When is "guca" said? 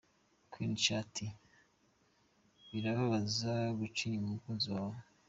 3.77-3.99